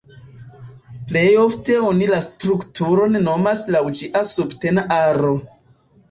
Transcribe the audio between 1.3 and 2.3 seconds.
ofte oni la